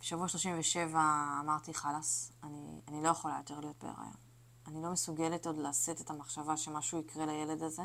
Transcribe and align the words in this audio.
בשבוע 0.00 0.28
37 0.28 1.00
אמרתי, 1.40 1.74
חלאס, 1.74 2.32
אני, 2.42 2.80
אני 2.88 3.02
לא 3.02 3.08
יכולה 3.08 3.36
יותר 3.36 3.60
להיות 3.60 3.76
בהיריון. 3.84 4.14
אני 4.66 4.82
לא 4.82 4.90
מסוגלת 4.90 5.46
עוד 5.46 5.58
לשאת 5.58 6.00
את 6.00 6.10
המחשבה 6.10 6.56
שמשהו 6.56 6.98
יקרה 6.98 7.26
לילד 7.26 7.62
הזה. 7.62 7.82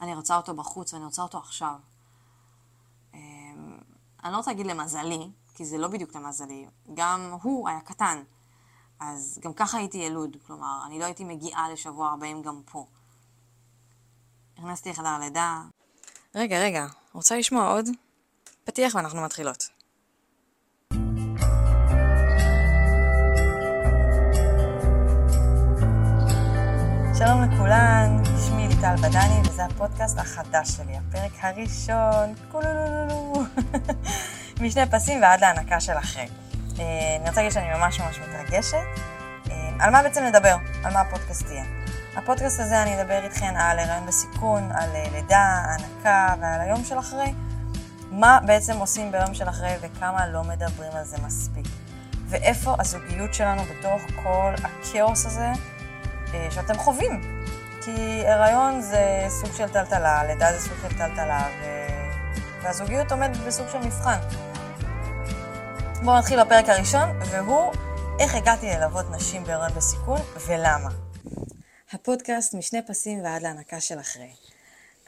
אני 0.00 0.14
רוצה 0.14 0.36
אותו 0.36 0.54
בחוץ 0.54 0.94
ואני 0.94 1.04
רוצה 1.04 1.22
אותו 1.22 1.38
עכשיו. 1.38 1.74
אמ, 3.14 3.78
אני 4.24 4.32
לא 4.32 4.36
רוצה 4.36 4.50
להגיד 4.50 4.66
למזלי, 4.66 5.30
כי 5.54 5.64
זה 5.64 5.78
לא 5.78 5.88
בדיוק 5.88 6.16
למזלי. 6.16 6.66
גם 6.94 7.36
הוא 7.42 7.68
היה 7.68 7.80
קטן, 7.80 8.22
אז 9.00 9.38
גם 9.42 9.52
ככה 9.52 9.78
הייתי 9.78 9.98
ילוד. 9.98 10.36
כלומר, 10.46 10.82
אני 10.86 10.98
לא 10.98 11.04
הייתי 11.04 11.24
מגיעה 11.24 11.70
לשבוע 11.72 12.10
40 12.10 12.42
גם 12.42 12.62
פה. 12.64 12.86
נכנסתי 14.58 14.90
לחדר 14.90 15.08
הלידה. 15.08 15.62
רגע, 16.34 16.60
רגע, 16.60 16.86
רוצה 17.12 17.36
לשמוע 17.36 17.72
עוד? 17.72 17.86
פתיח 18.64 18.94
ואנחנו 18.94 19.22
מתחילות. 19.22 19.81
שלום 27.26 27.42
לכולן, 27.42 28.22
שמי 28.46 28.68
ליטל 28.68 28.96
בדני 28.96 29.40
וזה 29.44 29.64
הפודקאסט 29.64 30.18
החדש 30.18 30.68
שלי, 30.68 30.96
הפרק 30.96 31.32
הראשון, 31.40 32.34
קולולולולו, 32.52 33.32
משני 34.62 34.82
פסים 34.90 35.22
ועד 35.22 35.40
להנקה 35.40 35.80
של 35.80 35.92
אחרי. 35.92 36.22
אה, 36.78 36.84
אני 37.20 37.28
רוצה 37.28 37.40
להגיד 37.40 37.52
שאני 37.52 37.78
ממש 37.78 38.00
ממש 38.00 38.18
מתרגשת. 38.18 38.76
אה, 39.50 39.70
על 39.80 39.90
מה 39.90 40.02
בעצם 40.02 40.24
נדבר? 40.24 40.56
על 40.84 40.92
מה 40.92 41.00
הפודקאסט 41.00 41.50
יהיה? 41.50 41.64
הפודקאסט 42.16 42.60
הזה 42.60 42.82
אני 42.82 43.00
אדבר 43.00 43.24
איתכן 43.24 43.56
על 43.56 43.78
הריון 43.78 44.06
בסיכון, 44.06 44.72
על 44.72 44.90
אה, 44.94 45.04
לידה, 45.12 45.62
הנקה 45.64 46.34
ועל 46.40 46.60
היום 46.60 46.84
של 46.84 46.98
אחרי. 46.98 47.32
מה 48.10 48.38
בעצם 48.46 48.78
עושים 48.78 49.12
ביום 49.12 49.34
של 49.34 49.48
אחרי 49.48 49.74
וכמה 49.80 50.26
לא 50.26 50.42
מדברים 50.44 50.92
על 50.92 51.04
זה 51.04 51.16
מספיק. 51.26 51.66
ואיפה 52.28 52.74
הזוגיות 52.78 53.34
שלנו 53.34 53.62
בתוך 53.62 54.02
כל 54.22 54.54
הכאוס 54.64 55.26
הזה 55.26 55.52
שאתם 56.50 56.74
חווים. 56.74 57.20
כי 57.84 58.26
הריון 58.26 58.80
זה 58.80 59.26
סוג 59.28 59.52
של 59.56 59.68
טלטלה, 59.68 60.24
לידה 60.24 60.52
זה 60.52 60.60
סוג 60.60 60.76
של 60.82 60.98
טלטלה, 60.98 61.46
ו... 61.60 61.64
והזוגיות 62.62 63.12
עומדת 63.12 63.36
בסוג 63.36 63.66
של 63.72 63.78
מבחן. 63.78 64.18
בואו 66.04 66.18
נתחיל 66.18 66.44
בפרק 66.44 66.68
הראשון, 66.68 67.20
והוא 67.30 67.72
איך 68.20 68.34
הגעתי 68.34 68.66
ללוות 68.66 69.10
נשים 69.10 69.44
בהריון 69.44 69.72
בסיכון 69.76 70.20
ולמה. 70.46 70.90
הפודקאסט 71.92 72.54
משני 72.54 72.86
פסים 72.86 73.24
ועד 73.24 73.42
להנקה 73.42 73.80
של 73.80 74.00
אחרי. 74.00 74.30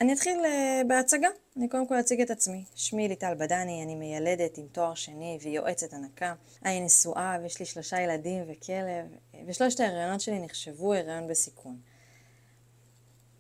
אני 0.00 0.12
אתחיל 0.12 0.41
uh, 0.44 0.86
בהצגה, 0.86 1.28
אני 1.56 1.69
קודם 1.69 1.86
כל 1.86 2.00
אציג 2.00 2.20
את 2.20 2.30
עצמי. 2.30 2.64
שמי 2.74 3.08
ליטל 3.08 3.34
בדני, 3.34 3.83
אני 3.83 3.94
מיילדת 3.94 4.58
עם 4.58 4.66
תואר 4.72 4.94
שני 4.94 5.38
ויועצת 5.42 5.92
הנקה. 5.92 6.34
אני 6.64 6.80
נשואה 6.80 7.36
ויש 7.42 7.60
לי 7.60 7.66
שלושה 7.66 8.00
ילדים 8.00 8.44
וכלב, 8.48 9.06
ושלושת 9.47 9.80
ההריונות 9.80 10.20
שלי 10.20 10.41
נחשבו 10.41 10.94
הריון 10.94 11.28
בסיכון. 11.28 11.77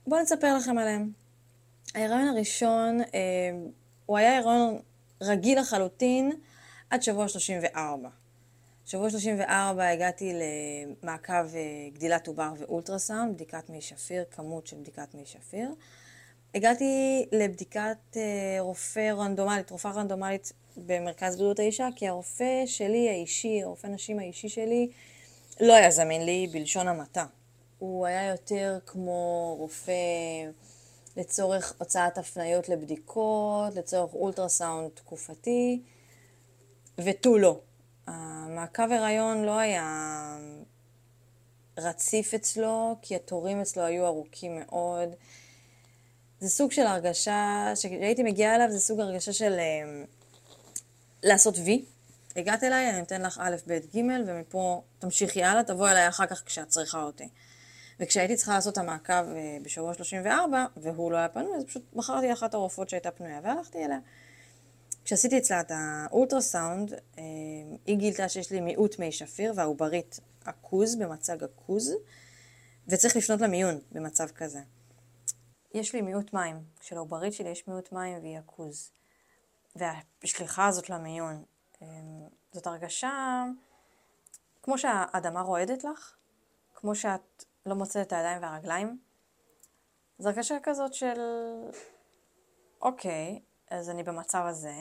בואו 0.06 0.22
נספר 0.22 0.56
לכם 0.56 0.78
עליהם. 0.78 1.12
ההריון 1.94 2.28
הראשון, 2.28 3.00
uh, 3.00 3.04
הוא 4.06 4.18
היה 4.18 4.38
הריון 4.38 4.78
רגיל 5.20 5.60
לחלוטין 5.60 6.32
עד 6.90 7.02
שבוע 7.02 7.28
34. 7.28 8.08
שבוע 8.86 9.10
34 9.10 9.88
הגעתי 9.88 10.32
למעקב 11.02 11.44
uh, 11.52 11.94
גדילת 11.94 12.26
עובר 12.26 12.52
ואולטרסאונד, 12.58 13.34
בדיקת 13.34 13.70
מי 13.70 13.80
שפיר, 13.80 14.24
כמות 14.30 14.66
של 14.66 14.76
בדיקת 14.76 15.14
מי 15.14 15.26
שפיר. 15.26 15.74
הגעתי 16.54 17.24
לבדיקת 17.32 17.96
uh, 18.12 18.16
רופא 18.60 19.12
רנדומלית, 19.16 19.70
רופאה 19.70 19.92
רנדומלית 19.92 20.52
במרכז 20.76 21.36
בריאות 21.36 21.58
האישה, 21.58 21.88
כי 21.96 22.08
הרופא 22.08 22.66
שלי 22.66 23.08
האישי, 23.08 23.62
הרופא 23.62 23.86
נשים 23.86 24.18
האישי 24.18 24.48
שלי, 24.48 24.88
לא 25.60 25.74
היה 25.74 25.90
זמין 25.90 26.24
לי 26.26 26.46
בלשון 26.52 26.88
המעטה. 26.88 27.26
הוא 27.78 28.06
היה 28.06 28.28
יותר 28.28 28.78
כמו 28.86 29.54
רופא 29.58 29.92
לצורך 31.16 31.74
הוצאת 31.78 32.18
הפניות 32.18 32.68
לבדיקות, 32.68 33.74
לצורך 33.74 34.14
אולטרסאונד 34.14 34.90
תקופתי, 34.94 35.82
ותו 36.98 37.38
לא. 37.38 37.60
המעקב 38.06 38.92
הריון 38.92 39.42
לא 39.42 39.58
היה 39.58 40.38
רציף 41.78 42.34
אצלו, 42.34 42.96
כי 43.02 43.16
התורים 43.16 43.60
אצלו 43.60 43.82
היו 43.82 44.06
ארוכים 44.06 44.60
מאוד. 44.60 45.08
זה 46.44 46.50
סוג 46.50 46.72
של 46.72 46.86
הרגשה, 46.86 47.72
כשהייתי 47.74 48.22
מגיעה 48.22 48.54
אליו 48.54 48.70
זה 48.70 48.80
סוג 48.80 49.00
הרגשה 49.00 49.32
של 49.32 49.52
אה, 49.52 50.04
לעשות 51.22 51.58
וי. 51.64 51.84
הגעת 52.36 52.64
אליי, 52.64 52.90
אני 52.90 52.98
נותן 53.00 53.22
לך 53.22 53.40
א', 53.42 53.56
ב', 53.66 53.78
ג', 53.96 54.00
ומפה 54.26 54.82
תמשיכי 54.98 55.44
הלאה, 55.44 55.64
תבואי 55.64 55.90
אליי 55.90 56.08
אחר 56.08 56.26
כך 56.26 56.42
כשאת 56.46 56.68
צריכה 56.68 57.02
אותי. 57.02 57.28
וכשהייתי 58.00 58.36
צריכה 58.36 58.54
לעשות 58.54 58.72
את 58.72 58.78
המעקב 58.78 59.12
אה, 59.12 59.56
בשבוע 59.62 59.94
34, 59.94 60.64
והוא 60.76 61.12
לא 61.12 61.16
היה 61.16 61.28
פנוי, 61.28 61.56
אז 61.56 61.64
פשוט 61.64 61.82
בחרתי 61.94 62.32
אחת 62.32 62.54
הרופאות 62.54 62.88
שהייתה 62.88 63.10
פנויה, 63.10 63.40
והלכתי 63.42 63.84
אליה. 63.84 63.98
כשעשיתי 65.04 65.38
אצלה 65.38 65.60
את 65.60 65.70
האולטרסאונד, 65.74 66.92
אה, 66.92 67.22
היא 67.86 67.96
גילתה 67.96 68.28
שיש 68.28 68.50
לי 68.50 68.60
מיעוט 68.60 68.98
מי 68.98 69.12
שפיר 69.12 69.52
והעוברית 69.56 70.20
עכוז, 70.44 70.96
במצג 70.96 71.44
עכוז, 71.44 71.92
וצריך 72.88 73.16
לפנות 73.16 73.40
למיון 73.40 73.78
במצב 73.92 74.28
כזה. 74.28 74.60
יש 75.74 75.94
לי 75.94 76.02
מיעוט 76.02 76.32
מים. 76.32 76.64
כשלעוברית 76.80 77.32
שלי 77.32 77.48
יש 77.48 77.68
מיעוט 77.68 77.92
מים 77.92 78.18
והיא 78.18 78.38
עכוז. 78.38 78.90
והשליחה 79.76 80.66
הזאת 80.66 80.90
למיון, 80.90 81.44
אמ, 81.82 82.28
זאת 82.52 82.66
הרגשה 82.66 83.44
כמו 84.62 84.78
שהאדמה 84.78 85.40
רועדת 85.40 85.84
לך, 85.84 86.16
כמו 86.74 86.94
שאת 86.94 87.44
לא 87.66 87.74
מוצאת 87.74 88.06
את 88.06 88.12
הידיים 88.12 88.42
והרגליים. 88.42 88.98
זו 90.18 90.28
הרגשה 90.28 90.56
כזאת 90.62 90.94
של, 90.94 91.20
אוקיי, 92.80 93.40
אז 93.70 93.90
אני 93.90 94.02
במצב 94.02 94.44
הזה. 94.46 94.74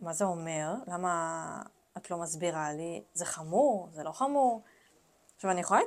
מה 0.00 0.12
זה 0.12 0.24
אומר? 0.24 0.74
למה 0.86 1.62
את 1.96 2.10
לא 2.10 2.18
מסבירה 2.18 2.72
לי? 2.72 3.04
זה 3.14 3.24
חמור? 3.24 3.88
זה 3.92 4.02
לא 4.02 4.12
חמור? 4.12 4.62
עכשיו, 5.36 5.50
אני 5.50 5.60
יכולה 5.60 5.80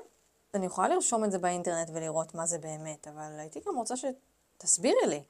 אני 0.54 0.66
יכולה 0.66 0.88
לרשום 0.88 1.24
את 1.24 1.32
זה 1.32 1.40
באינטרנט 1.40 1.90
ולראות 1.94 2.36
מה 2.36 2.46
זה 2.46 2.58
באמת, 2.58 3.08
אבל 3.08 3.40
הייתי 3.40 3.60
גם 3.68 3.78
רוצה 3.78 3.96
שתסבירי 3.98 5.08
לי. 5.08 5.24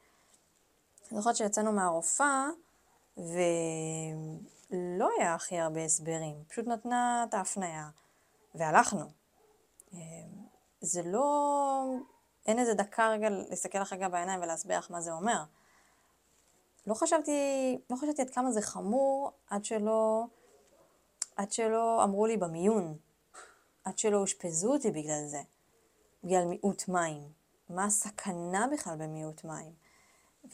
אני 1.12 1.18
זוכרת 1.18 1.36
שיצאנו 1.36 1.72
מהרופאה, 1.72 2.46
ולא 3.16 5.08
היה 5.18 5.34
הכי 5.34 5.58
הרבה 5.58 5.84
הסברים, 5.84 6.44
פשוט 6.48 6.66
נתנה 6.66 7.24
את 7.28 7.34
ההפניה, 7.34 7.88
והלכנו. 8.54 9.04
זה 10.80 11.02
לא... 11.02 11.84
אין 12.46 12.58
איזה 12.58 12.74
דקה 12.74 13.08
רגע 13.08 13.28
להסתכל 13.30 13.78
לך 13.78 13.92
רגע 13.92 14.08
בעיניים 14.08 14.42
ולהסביר 14.42 14.78
לך 14.78 14.90
מה 14.90 15.00
זה 15.00 15.12
אומר. 15.12 15.42
לא 16.86 16.94
חשבתי, 16.94 17.32
לא 17.90 17.96
חשבתי 17.96 18.22
עד 18.22 18.30
כמה 18.30 18.50
זה 18.50 18.62
חמור 18.62 19.30
עד 19.50 19.64
שלא, 19.64 20.24
עד 21.36 21.52
שלא 21.52 22.04
אמרו 22.04 22.26
לי 22.26 22.36
במיון 22.36 22.96
עד 23.88 23.98
שלא 23.98 24.16
אושפזו 24.16 24.72
אותי 24.72 24.90
בגלל 24.90 25.26
זה, 25.26 25.42
בגלל 26.24 26.44
מיעוט 26.44 26.88
מים. 26.88 27.32
מה 27.68 27.84
הסכנה 27.84 28.66
בכלל 28.72 28.96
במיעוט 28.98 29.44
מים? 29.44 29.72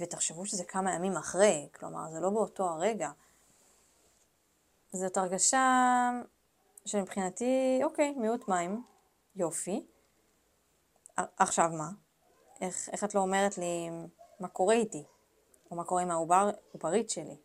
ותחשבו 0.01 0.47
שזה 0.47 0.65
כמה 0.65 0.95
ימים 0.95 1.17
אחרי, 1.17 1.69
כלומר 1.75 2.11
זה 2.11 2.21
לא 2.21 2.31
באותו 2.31 2.69
הרגע. 2.69 3.11
זאת 4.93 5.17
הרגשה 5.17 6.11
שמבחינתי, 6.87 7.81
אוקיי, 7.85 8.11
מיעוט 8.11 8.49
מים, 8.49 8.85
יופי. 9.37 9.87
עכשיו 11.17 11.71
מה? 11.79 11.91
איך, 12.61 12.89
איך 12.93 13.05
את 13.05 13.15
לא 13.15 13.21
אומרת 13.21 13.59
לי 13.59 13.91
מה 14.41 14.49
קורה 14.49 14.75
איתי? 14.75 15.05
או 15.71 15.77
מה 15.77 15.85
קורה 15.85 16.03
עם 16.03 16.11
העוברית 16.11 17.11
שלי? 17.11 17.37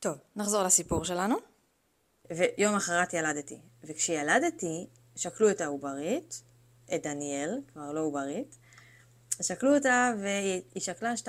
טוב, 0.00 0.18
נחזור 0.36 0.62
לסיפור 0.62 1.04
שלנו. 1.04 1.36
ויום 2.30 2.74
אחרת 2.74 3.14
ילדתי. 3.14 3.71
וכשילדתי, 3.84 4.86
שקלו 5.16 5.50
את 5.50 5.60
העוברית, 5.60 6.42
את 6.94 7.02
דניאל, 7.02 7.60
כבר 7.72 7.92
לא 7.92 8.00
עוברית, 8.00 8.56
שקלו 9.42 9.74
אותה 9.74 10.12
והיא 10.20 10.62
שקלה 10.82 11.14
2.10 11.14 11.28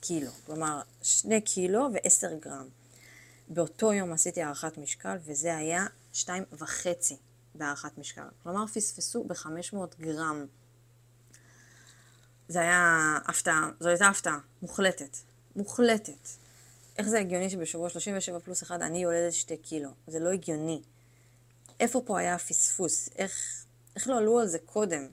קילו, 0.00 0.30
כלומר 0.46 0.82
2 1.02 1.40
קילו 1.40 1.88
ו-10 1.92 2.34
גרם. 2.40 2.68
באותו 3.48 3.92
יום 3.92 4.12
עשיתי 4.12 4.42
הערכת 4.42 4.78
משקל 4.78 5.16
וזה 5.24 5.56
היה 5.56 5.86
2.5 6.14 6.26
בהערכת 7.54 7.98
משקל, 7.98 8.28
כלומר 8.42 8.66
פספסו 8.66 9.24
ב-500 9.24 9.76
גרם. 10.00 10.46
זה 12.48 12.60
היה 12.60 13.18
הפתעה, 13.26 13.70
זו 13.80 13.88
הייתה 13.88 14.08
הפתעה 14.08 14.38
מוחלטת, 14.62 15.16
מוחלטת. 15.56 16.39
איך 17.00 17.08
זה 17.08 17.18
הגיוני 17.18 17.50
שבשבוע 17.50 17.88
37 17.88 18.38
פלוס 18.38 18.62
1 18.62 18.82
אני 18.82 19.02
יולדת 19.02 19.32
2 19.32 19.60
קילו? 19.60 19.90
זה 20.06 20.18
לא 20.18 20.28
הגיוני. 20.28 20.82
איפה 21.80 22.02
פה 22.06 22.18
היה 22.18 22.34
הפספוס? 22.34 23.08
איך, 23.16 23.64
איך 23.96 24.08
לא 24.08 24.18
עלו 24.18 24.40
על 24.40 24.46
זה 24.46 24.58
קודם? 24.58 25.08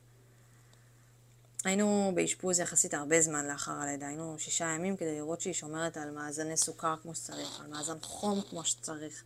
היינו 1.66 2.12
באשפוז 2.16 2.60
יחסית 2.60 2.94
הרבה 2.94 3.22
זמן 3.22 3.48
לאחר 3.48 3.72
הלידה, 3.72 4.07
היינו 4.07 4.39
שישה 4.39 4.66
ימים 4.66 4.98
כדי 4.98 5.16
לראות 5.16 5.42
שהיא 5.42 5.54
שומרת 5.54 5.98
על 5.98 6.12
מאזני 6.12 6.57
סוכר 6.57 6.95
כמו 7.01 7.16
שצריך, 7.16 7.62
על 7.62 7.68
מאזן 7.68 8.00
חום 8.01 8.42
כמו 8.50 8.66
שצריך, 8.66 9.24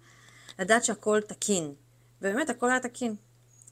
לדעת 0.60 0.84
שהכל 0.84 1.22
תקין, 1.28 1.74
ובאמת 2.22 2.50
הכל 2.50 2.70
היה 2.70 2.80
תקין. 2.80 3.16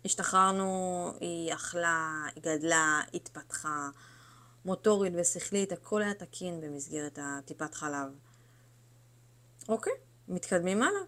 השתחררנו, 0.06 1.12
היא 1.20 1.54
אכלה, 1.54 2.24
היא 2.36 2.44
גדלה, 2.44 3.02
התפתחה, 3.14 3.90
מוטורית 4.66 5.14
ושכלית, 5.18 5.72
הכל 5.72 6.02
היה 6.02 6.14
תקין 6.14 6.62
במסגרת 6.62 7.20
הטיפת 7.22 7.74
חלב. 7.74 8.29
אוקיי, 9.70 9.94
מתקדמים 10.28 10.84
הלאה. 10.84 11.02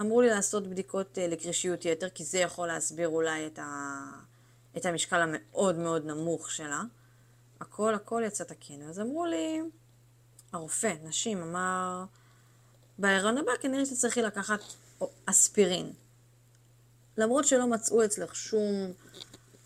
אמרו 0.00 0.20
לי 0.20 0.28
לעשות 0.28 0.66
בדיקות 0.66 1.18
אה, 1.18 1.28
לקרישיות 1.28 1.84
יתר, 1.84 2.08
כי 2.08 2.24
זה 2.24 2.38
יכול 2.38 2.68
להסביר 2.68 3.08
אולי 3.08 3.46
את, 3.46 3.58
ה... 3.58 4.00
את 4.76 4.86
המשקל 4.86 5.20
המאוד 5.20 5.78
מאוד 5.78 6.06
נמוך 6.06 6.50
שלה. 6.50 6.82
הכל 7.60 7.94
הכל 7.94 8.22
יצא 8.26 8.44
תקין. 8.44 8.82
אז 8.82 9.00
אמרו 9.00 9.26
לי, 9.26 9.60
הרופא, 10.52 10.94
נשים, 11.02 11.42
אמר, 11.42 12.04
בהיריון 12.98 13.38
הבא 13.38 13.52
כנראה 13.60 13.86
שתצטרכי 13.86 14.22
לקחת 14.22 14.60
אספירין. 15.26 15.92
למרות 17.16 17.44
שלא 17.44 17.66
מצאו 17.66 18.04
אצלך 18.04 18.36
שום 18.36 18.92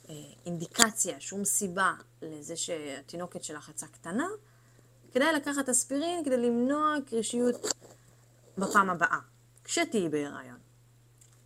אה, 0.08 0.14
אינדיקציה, 0.46 1.20
שום 1.20 1.44
סיבה 1.44 1.92
לזה 2.22 2.56
שהתינוקת 2.56 3.44
שלך 3.44 3.68
יצאה 3.68 3.88
קטנה, 3.88 4.28
כדאי 5.12 5.32
לקחת 5.32 5.68
אספירין 5.68 6.24
כדי 6.24 6.36
למנוע 6.36 6.96
קרישיות 7.06 7.56
בפעם 8.58 8.90
הבאה, 8.90 9.18
כשתהיי 9.64 10.08
בהיריון. 10.08 10.58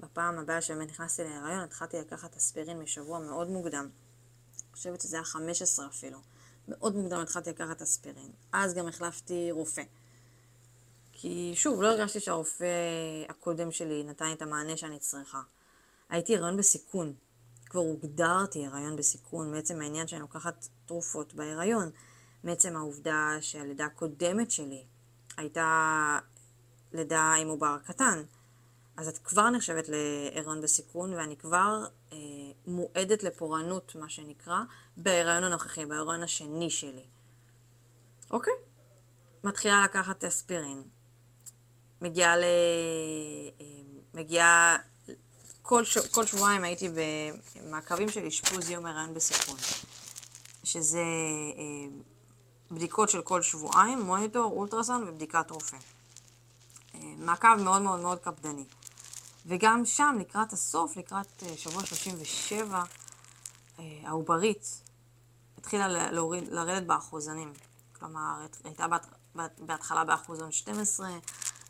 בפעם 0.01 0.39
הבאה 0.39 0.61
שבאמת 0.61 0.89
נכנסתי 0.89 1.25
להיריון, 1.25 1.61
התחלתי 1.61 1.97
לקחת 2.01 2.37
אספירין 2.37 2.79
משבוע 2.79 3.19
מאוד 3.19 3.49
מוקדם. 3.49 3.89
אני 4.57 4.73
חושבת 4.73 5.01
שזה 5.01 5.17
היה 5.17 5.25
15 5.25 5.87
אפילו. 5.87 6.19
מאוד 6.69 6.97
מוקדם 6.97 7.21
התחלתי 7.21 7.51
לקחת 7.51 7.83
אספירין. 7.83 8.31
אז 8.53 8.75
גם 8.75 8.89
החלפתי 8.89 9.49
רופא. 9.51 9.83
כי 11.13 11.53
שוב, 11.55 11.83
לא 11.83 11.89
הרגשתי 11.89 12.21
שהרופא 12.21 12.67
הקודם 13.29 13.73
שלי 13.73 14.05
נתן 14.05 14.27
לי 14.27 14.33
את 14.33 14.43
המענה 14.43 14.77
שאני 14.77 14.99
צריכה. 14.99 15.41
הייתי 16.09 16.37
הריון 16.37 16.57
בסיכון. 16.57 17.15
כבר 17.67 17.81
הוגדרתי 17.81 18.67
הריון 18.67 18.97
בסיכון 18.97 19.53
מעצם 19.53 19.81
העניין 19.81 20.07
שאני 20.07 20.21
לוקחת 20.21 20.69
תרופות 20.87 21.35
בהיריון. 21.35 21.91
מעצם 22.45 22.77
העובדה 22.77 23.37
שהלידה 23.41 23.85
הקודמת 23.85 24.51
שלי 24.51 24.85
הייתה 25.37 26.19
לידה 26.93 27.35
עם 27.41 27.49
עובר 27.49 27.77
קטן. 27.87 28.23
אז 28.97 29.09
את 29.09 29.19
כבר 29.19 29.51
נחשבת 29.51 29.89
להיריון 29.89 30.61
בסיכון, 30.61 31.15
ואני 31.15 31.37
כבר 31.37 31.85
אה, 32.13 32.17
מועדת 32.67 33.23
לפורענות, 33.23 33.95
מה 33.95 34.09
שנקרא, 34.09 34.59
בהיריון 34.97 35.45
הנוכחי, 35.45 35.87
בהיריון 35.87 36.23
השני 36.23 36.71
שלי. 36.71 37.05
אוקיי? 38.31 38.53
מתחילה 39.45 39.85
לקחת 39.85 40.25
אספירין. 40.25 40.83
מגיעה 42.01 42.37
ל... 42.37 42.45
אה, 43.61 43.67
מגיעה... 44.15 44.77
כל, 45.63 45.85
ש... 45.85 45.99
כל 45.99 46.27
שבועיים 46.27 46.65
הייתי 46.65 46.89
במעקבים 46.89 48.09
של 48.09 48.27
אשפוז 48.27 48.71
יום 48.71 48.87
הריון 48.87 49.15
בסיכון, 49.15 49.57
שזה 50.65 50.99
אה, 50.99 51.99
בדיקות 52.71 53.11
של 53.11 53.23
כל 53.23 53.43
שבועיים, 53.43 54.01
מוניטור, 54.01 54.53
אולטרסאונד 54.53 55.09
ובדיקת 55.09 55.51
רופא. 55.51 55.77
אה, 57.03 57.15
מעקב 57.19 57.55
מאוד 57.55 57.83
מאוד 57.83 58.01
מאוד 58.01 58.19
קפדני. 58.19 58.65
וגם 59.47 59.85
שם, 59.85 60.17
לקראת 60.21 60.53
הסוף, 60.53 60.97
לקראת 60.97 61.43
אה, 61.43 61.57
שבוע 61.57 61.87
37, 61.87 62.83
אה, 63.79 63.85
העוברית 64.05 64.83
התחילה 65.59 66.11
להוריד, 66.11 66.49
לרדת 66.49 66.87
באחוזנים. 66.87 67.53
כלומר, 67.99 68.47
הייתה 68.65 68.87
בהתחלה 69.59 70.05
באחוזון 70.05 70.53
12, 70.53 71.09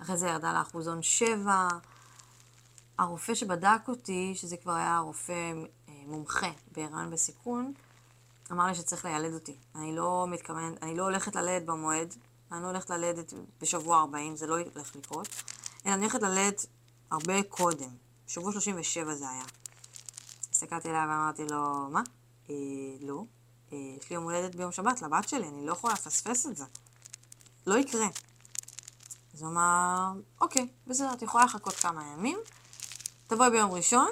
אחרי 0.02 0.16
זה 0.16 0.28
ירדה 0.28 0.52
לאחוזון 0.52 1.02
7. 1.02 1.68
הרופא 2.98 3.34
שבדק 3.34 3.80
אותי, 3.88 4.32
שזה 4.36 4.56
כבר 4.56 4.72
היה 4.72 4.98
רופא 4.98 5.52
מומחה 5.88 6.50
בהיריון 6.72 7.10
בסיכון, 7.10 7.72
אמר 8.52 8.66
לי 8.66 8.74
שצריך 8.74 9.04
לילד 9.04 9.34
אותי. 9.34 9.56
אני 9.74 9.96
לא 9.96 10.26
מתכוונת, 10.28 10.82
אני 10.82 10.96
לא 10.96 11.02
הולכת 11.02 11.36
ללדת 11.36 11.66
במועד, 11.66 12.14
אני 12.52 12.62
לא 12.62 12.66
הולכת 12.66 12.90
ללדת 12.90 13.32
בשבוע 13.60 14.00
40, 14.00 14.36
זה 14.36 14.46
לא 14.46 14.58
הולך 14.58 14.96
לקרות, 14.96 15.28
אלא 15.86 15.94
אני 15.94 16.02
הולכת 16.02 16.22
ללדת 16.22 16.66
הרבה 17.10 17.42
קודם, 17.42 17.90
שבוע 18.26 18.52
37 18.52 19.14
זה 19.14 19.30
היה. 19.30 19.44
הסתכלתי 20.50 20.88
עליה 20.88 21.06
ואמרתי 21.08 21.42
לו, 21.50 21.88
מה? 21.90 22.02
אה, 22.50 22.54
לא. 23.00 23.24
אה, 23.72 23.78
יש 23.98 24.10
לי 24.10 24.16
יום 24.16 24.24
הולדת 24.24 24.54
ביום 24.54 24.72
שבת 24.72 25.02
לבת 25.02 25.28
שלי, 25.28 25.48
אני 25.48 25.66
לא 25.66 25.72
יכולה 25.72 25.94
לפספס 25.94 26.46
את 26.46 26.56
זה. 26.56 26.64
לא 27.66 27.78
יקרה. 27.78 28.06
אז 29.34 29.42
הוא 29.42 29.50
אמר, 29.50 30.12
אוקיי, 30.40 30.68
בסדר, 30.86 31.12
את 31.12 31.22
יכולה 31.22 31.44
לחכות 31.44 31.74
כמה 31.74 32.04
ימים, 32.12 32.38
תבואי 33.26 33.50
ביום 33.50 33.70
ראשון 33.70 34.08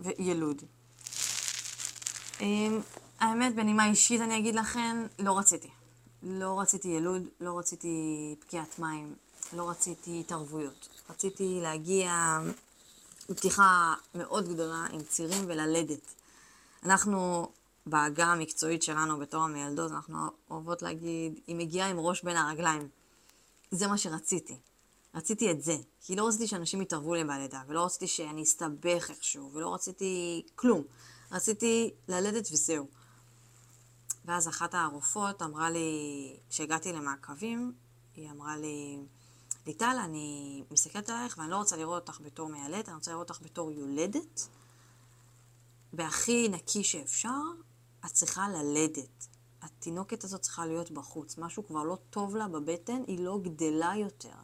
וילוד. 0.00 0.62
אה, 2.40 2.46
האמת, 3.20 3.54
בנימה 3.54 3.86
אישית 3.86 4.20
אני 4.20 4.38
אגיד 4.38 4.54
לכם, 4.54 5.06
לא 5.18 5.38
רציתי. 5.38 5.70
לא 6.22 6.60
רציתי 6.60 6.88
ילוד, 6.88 7.22
לא 7.40 7.58
רציתי 7.58 8.34
פקיעת 8.40 8.78
מים, 8.78 9.14
לא 9.52 9.70
רציתי 9.70 10.20
התערבויות. 10.20 10.88
רציתי 11.10 11.58
להגיע 11.62 12.38
לפתיחה 13.28 13.94
מאוד 14.14 14.48
גדולה 14.48 14.86
עם 14.92 15.02
צירים 15.02 15.44
וללדת. 15.46 16.14
אנחנו, 16.84 17.48
בעגה 17.86 18.26
המקצועית 18.26 18.82
שלנו 18.82 19.18
בתור 19.18 19.42
המיילדות, 19.42 19.92
אנחנו 19.92 20.18
אוהבות 20.50 20.82
להגיד, 20.82 21.40
היא 21.46 21.56
מגיעה 21.56 21.88
עם 21.88 22.00
ראש 22.00 22.22
בין 22.22 22.36
הרגליים. 22.36 22.88
זה 23.70 23.86
מה 23.86 23.98
שרציתי. 23.98 24.56
רציתי 25.14 25.50
את 25.50 25.62
זה. 25.62 25.76
כי 26.00 26.16
לא 26.16 26.28
רציתי 26.28 26.46
שאנשים 26.46 26.82
יתערבו 26.82 27.14
לי 27.14 27.24
בלידה, 27.24 27.62
ולא 27.66 27.84
רציתי 27.84 28.06
שאני 28.06 28.42
אסתבך 28.42 29.10
איכשהו, 29.10 29.50
ולא 29.52 29.74
רציתי 29.74 30.42
כלום. 30.54 30.82
רציתי 31.32 31.90
ללדת 32.08 32.48
וזהו. 32.52 32.86
ואז 34.24 34.48
אחת 34.48 34.74
הרופאות 34.74 35.42
אמרה 35.42 35.70
לי, 35.70 36.36
כשהגעתי 36.48 36.92
למעקבים, 36.92 37.72
היא 38.14 38.30
אמרה 38.30 38.56
לי, 38.56 38.98
ליטל, 39.66 39.96
אני 40.04 40.62
מסתכלת 40.70 41.10
עלייך 41.10 41.38
ואני 41.38 41.50
לא 41.50 41.56
רוצה 41.56 41.76
לראות 41.76 42.08
אותך 42.08 42.20
בתור 42.20 42.48
מיילדת, 42.48 42.88
אני 42.88 42.96
רוצה 42.96 43.10
לראות 43.10 43.30
אותך 43.30 43.42
בתור 43.42 43.72
יולדת, 43.72 44.48
והכי 45.92 46.48
נקי 46.48 46.84
שאפשר, 46.84 47.40
את 48.06 48.10
צריכה 48.10 48.48
ללדת. 48.48 49.26
התינוקת 49.62 50.24
הזאת 50.24 50.40
צריכה 50.40 50.66
להיות 50.66 50.90
בחוץ. 50.90 51.38
משהו 51.38 51.66
כבר 51.66 51.82
לא 51.82 51.98
טוב 52.10 52.36
לה 52.36 52.48
בבטן, 52.48 53.02
היא 53.06 53.24
לא 53.24 53.38
גדלה 53.42 53.92
יותר. 53.96 54.34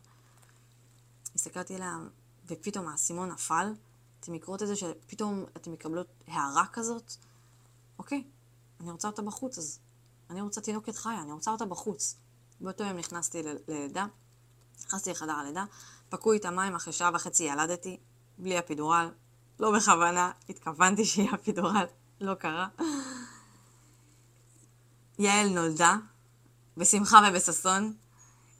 הסתכלתי 1.34 1.74
עליה, 1.74 1.98
ופתאום 2.46 2.88
האסימון 2.88 3.30
נפל. 3.30 3.72
אתם 4.20 4.32
מקרות 4.32 4.62
את 4.62 4.66
זה 4.68 4.76
שפתאום 4.76 5.44
אתם 5.56 5.72
מקבלות 5.72 6.06
הערה 6.26 6.66
כזאת? 6.72 7.12
אוקיי, 7.98 8.24
אני 8.80 8.90
רוצה 8.90 9.08
אותה 9.08 9.22
בחוץ, 9.22 9.58
אז 9.58 9.78
אני 10.30 10.40
רוצה 10.40 10.60
תינוקת 10.60 10.96
חיה, 10.96 11.22
אני 11.22 11.32
רוצה 11.32 11.50
אותה 11.50 11.64
בחוץ. 11.64 12.16
באותו 12.60 12.84
יום 12.84 12.96
נכנסתי 12.96 13.42
ללידה, 13.42 14.06
נכנסתי 14.78 15.10
לחדר 15.10 15.32
הלידה, 15.32 15.64
פקעו 16.08 16.34
את 16.34 16.44
המים, 16.44 16.74
אחרי 16.74 16.92
שעה 16.92 17.10
וחצי 17.14 17.44
ילדתי, 17.44 17.98
בלי 18.38 18.58
אפידורל, 18.58 19.10
לא 19.60 19.76
בכוונה, 19.76 20.30
התכוונתי 20.48 21.04
שיהיה 21.04 21.34
אפידורל, 21.34 21.86
לא 22.20 22.34
קרה. 22.34 22.68
יעל 25.18 25.48
נולדה, 25.48 25.96
בשמחה 26.76 27.20
ובששון, 27.28 27.94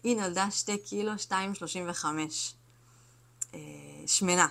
היא 0.03 0.17
נולדה 0.17 0.51
2 0.51 0.79
קילו 0.79 1.13
2.35. 1.29 2.05
אה, 3.55 3.61
שמנה, 4.07 4.49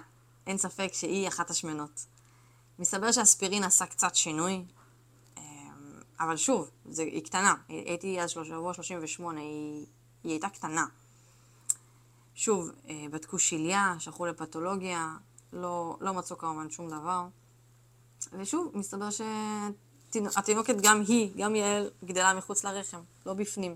אין 0.47 0.57
ספק 0.57 0.89
שהיא 0.93 1.27
אחת 1.27 1.49
השמנות. 1.49 2.05
מסתבר 2.79 3.11
שהספירין 3.11 3.63
עשה 3.63 3.85
קצת 3.85 4.15
שינוי, 4.15 4.65
אבל 6.19 6.37
שוב, 6.37 6.69
זה, 6.89 7.03
היא 7.03 7.23
קטנה. 7.23 7.55
הייתי 7.67 8.21
אז 8.21 8.29
שבוע 8.29 8.73
38, 8.73 9.39
היא, 9.39 9.85
היא 10.23 10.31
הייתה 10.31 10.49
קטנה. 10.49 10.85
שוב, 12.35 12.69
אה, 12.89 13.05
בדקו 13.11 13.39
שליה, 13.39 13.95
שלחו 13.99 14.25
לפתולוגיה, 14.25 15.15
לא, 15.53 15.97
לא 16.01 16.13
מצאו 16.13 16.37
כמובן 16.37 16.69
שום 16.69 16.89
דבר. 16.89 17.27
ושוב, 18.33 18.71
מסתבר 18.73 19.09
שהתינוקת 20.11 20.75
גם 20.81 21.03
היא, 21.07 21.31
גם 21.37 21.55
יעל, 21.55 21.89
גדלה 22.03 22.33
מחוץ 22.33 22.63
לרחם, 22.63 23.01
לא 23.25 23.33
בפנים. 23.33 23.75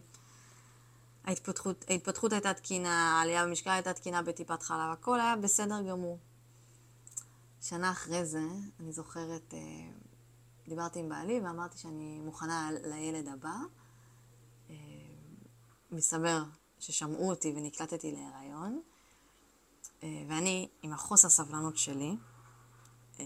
ההתפתחות, 1.23 1.85
ההתפתחות 1.89 2.33
הייתה 2.33 2.53
תקינה, 2.53 3.17
העלייה 3.17 3.45
במשקל 3.45 3.69
הייתה 3.69 3.93
תקינה 3.93 4.21
בטיפת 4.21 4.63
חלב, 4.63 4.91
הכל 4.91 5.19
היה 5.19 5.35
בסדר 5.35 5.81
גמור. 5.81 6.17
שנה 7.61 7.91
אחרי 7.91 8.25
זה, 8.25 8.41
אני 8.79 8.91
זוכרת, 8.91 9.53
אה, 9.53 9.59
דיברתי 10.69 10.99
עם 10.99 11.09
בעלי 11.09 11.39
ואמרתי 11.39 11.77
שאני 11.77 12.19
מוכנה 12.19 12.69
לילד 12.83 13.27
הבא. 13.27 13.55
אה, 14.69 14.75
מסתבר 15.91 16.43
ששמעו 16.79 17.29
אותי 17.29 17.53
ונקלטתי 17.55 18.11
להיריון, 18.11 18.81
אה, 20.03 20.23
ואני, 20.27 20.69
עם 20.81 20.93
החוסר 20.93 21.29
סבלנות 21.29 21.77
שלי, 21.77 22.15
אה, 23.19 23.25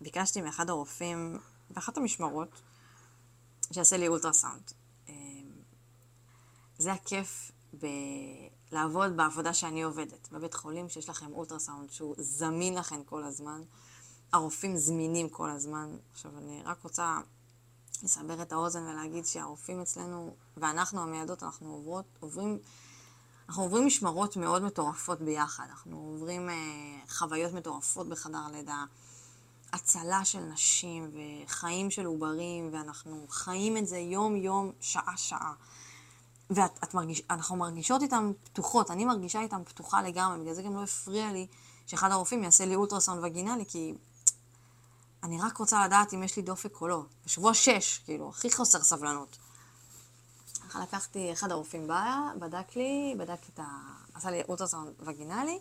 ביקשתי 0.00 0.42
מאחד 0.42 0.70
הרופאים 0.70 1.38
באחת 1.70 1.96
המשמרות 1.96 2.62
שיעשה 3.72 3.96
לי 3.96 4.08
אולטרסאונד. 4.08 4.72
זה 6.78 6.92
הכיף 6.92 7.52
ב... 7.78 7.86
לעבוד 8.72 9.16
בעבודה 9.16 9.54
שאני 9.54 9.82
עובדת, 9.82 10.28
בבית 10.32 10.54
חולים 10.54 10.88
שיש 10.88 11.08
לכם 11.08 11.32
אולטרסאונד 11.32 11.90
שהוא 11.90 12.14
זמין 12.18 12.74
לכם 12.74 13.04
כל 13.04 13.24
הזמן, 13.24 13.62
הרופאים 14.32 14.76
זמינים 14.76 15.28
כל 15.28 15.50
הזמן. 15.50 15.96
עכשיו, 16.12 16.30
אני 16.38 16.62
רק 16.64 16.82
רוצה 16.82 17.18
לסבר 18.02 18.42
את 18.42 18.52
האוזן 18.52 18.82
ולהגיד 18.82 19.26
שהרופאים 19.26 19.80
אצלנו, 19.80 20.34
ואנחנו 20.56 21.02
המיידות, 21.02 21.42
אנחנו 21.42 21.72
עוברות, 21.72 22.04
עוברים, 22.20 22.58
אנחנו 23.48 23.62
עוברים 23.62 23.86
משמרות 23.86 24.36
מאוד 24.36 24.62
מטורפות 24.62 25.20
ביחד. 25.20 25.64
אנחנו 25.70 25.96
עוברים 26.12 26.48
אה, 26.48 26.54
חוויות 27.08 27.52
מטורפות 27.52 28.08
בחדר 28.08 28.38
הלידה, 28.38 28.84
הצלה 29.72 30.24
של 30.24 30.40
נשים 30.40 31.10
וחיים 31.44 31.90
של 31.90 32.06
עוברים, 32.06 32.70
ואנחנו 32.72 33.26
חיים 33.28 33.76
את 33.76 33.86
זה 33.86 33.98
יום-יום, 33.98 34.72
שעה-שעה. 34.80 35.52
ואנחנו 36.50 37.56
מרגישות 37.56 38.02
איתן 38.02 38.32
פתוחות, 38.44 38.90
אני 38.90 39.04
מרגישה 39.04 39.40
איתן 39.40 39.64
פתוחה 39.64 40.02
לגמרי, 40.02 40.40
בגלל 40.40 40.54
זה 40.54 40.62
גם 40.62 40.74
לא 40.74 40.82
הפריע 40.82 41.32
לי 41.32 41.46
שאחד 41.86 42.10
הרופאים 42.10 42.44
יעשה 42.44 42.66
לי 42.66 42.74
אולטרסאונד 42.74 43.24
וגינלי, 43.24 43.64
כי 43.68 43.94
אני 45.26 45.40
רק 45.40 45.56
רוצה 45.56 45.86
לדעת 45.86 46.14
אם 46.14 46.22
יש 46.22 46.36
לי 46.36 46.42
דופק 46.42 46.80
או 46.80 46.88
לא. 46.88 47.02
בשבוע 47.24 47.54
שש, 47.54 47.98
כאילו, 47.98 48.28
הכי 48.28 48.50
חוסר 48.50 48.82
סבלנות. 48.82 49.38
ככה 50.68 50.82
לקחתי, 50.82 51.32
אחד 51.32 51.50
הרופאים 51.50 51.86
בא, 51.86 52.20
בדק 52.38 52.76
לי, 52.76 53.14
בדק 53.18 53.48
את 53.48 53.58
ה... 53.58 53.64
עשה 54.14 54.30
לי 54.30 54.42
אולטרסאונד 54.48 54.92
וגינלי, 55.00 55.58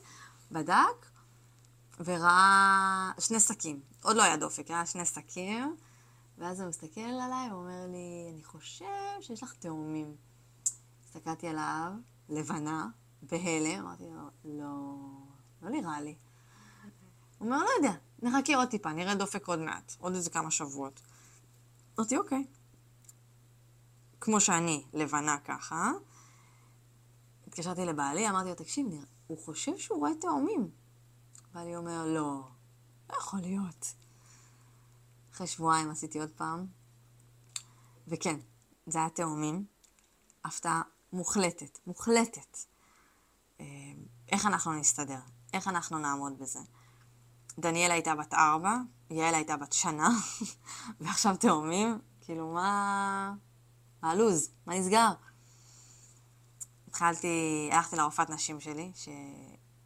בדק, 0.51 1.05
וראה 2.00 3.12
שני 3.19 3.39
שקים. 3.39 3.81
עוד 4.03 4.15
לא 4.15 4.24
היה 4.24 4.38
דופק, 4.38 4.72
היה 4.72 4.86
שני 4.86 5.05
שקים, 5.05 5.75
ואז 6.38 6.60
הוא 6.60 6.69
מסתכל 6.69 7.01
עליי 7.01 7.51
ואומר 7.51 7.86
לי, 7.88 8.31
אני 8.34 8.43
חושב 8.43 9.22
שיש 9.22 9.43
לך 9.43 9.53
תאומים. 9.53 10.15
הסתכלתי 11.05 11.48
עליו, 11.48 11.91
לבנה, 12.29 12.88
בהלם, 13.22 13.86
אמרתי 13.86 14.03
לו, 14.03 14.29
לא, 14.45 14.95
לא 15.62 15.69
נראה 15.69 16.01
לי. 16.01 16.15
הוא 17.38 17.48
אומר, 17.48 17.63
לא 17.63 17.70
יודע, 17.77 17.98
נחכה 18.22 18.56
עוד 18.56 18.70
טיפה, 18.70 18.92
נראה 18.92 19.15
דופק 19.15 19.48
עוד 19.48 19.60
מעט, 19.60 19.96
עוד 20.00 20.15
איזה 20.15 20.30
כמה 20.30 20.51
שבועות. 20.51 21.01
אמרתי, 22.00 22.18
אוקיי. 22.18 22.46
כמו 24.22 24.42
שאני, 24.42 24.84
לבנה 24.94 25.38
ככה. 25.39 25.92
התקשרתי 27.48 27.86
לבעלי, 27.86 28.30
אמרתי 28.30 28.50
לו, 28.50 28.56
תקשיב, 28.56 28.88
נראה, 28.89 29.06
הוא 29.27 29.38
חושב 29.38 29.77
שהוא 29.77 30.00
רואה 30.00 30.12
תאומים. 30.22 30.70
בעלי 31.54 31.75
אומר, 31.75 32.06
לא, 32.06 32.42
לא 33.10 33.18
יכול 33.18 33.39
להיות. 33.39 33.94
אחרי 35.34 35.48
שבועיים 35.48 35.89
עשיתי 35.89 36.20
עוד 36.20 36.32
פעם, 36.36 36.68
וכן, 38.08 38.39
זה 38.88 39.00
היה 39.00 39.10
תאומים. 39.10 39.65
הפתעה 40.46 40.82
מוחלטת, 41.13 41.80
מוחלטת. 41.88 42.58
אה, 43.60 43.65
איך 44.32 44.46
אנחנו 44.46 44.74
נסתדר? 44.74 45.20
איך 45.54 45.68
אנחנו 45.68 46.00
נעמוד 46.00 46.39
בזה? 46.39 46.60
דניאל 47.59 47.91
הייתה 47.91 48.15
בת 48.15 48.33
ארבע, 48.33 48.77
יעל 49.09 49.35
הייתה 49.35 49.57
בת 49.57 49.74
שנה, 49.74 50.09
ועכשיו 51.01 51.35
תאומים, 51.35 52.00
כאילו 52.21 52.53
מה... 52.53 53.33
מה 54.01 54.12
הלו"ז? 54.12 54.50
מה 54.65 54.79
נסגר? 54.79 55.12
התחלתי, 56.88 57.69
הלכתי 57.71 57.95
לרופאת 57.95 58.29
נשים 58.29 58.59
שלי, 58.59 58.91
ש... 58.95 59.09